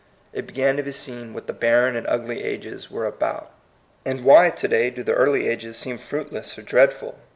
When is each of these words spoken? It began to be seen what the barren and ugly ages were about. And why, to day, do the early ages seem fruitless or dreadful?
It 0.33 0.47
began 0.47 0.77
to 0.77 0.81
be 0.81 0.93
seen 0.93 1.31
what 1.31 1.45
the 1.45 1.53
barren 1.53 1.95
and 1.95 2.07
ugly 2.07 2.43
ages 2.43 2.89
were 2.89 3.05
about. 3.05 3.51
And 4.03 4.23
why, 4.25 4.49
to 4.49 4.67
day, 4.67 4.89
do 4.89 5.03
the 5.03 5.13
early 5.13 5.47
ages 5.47 5.77
seem 5.77 5.99
fruitless 5.99 6.57
or 6.57 6.63
dreadful? 6.63 7.19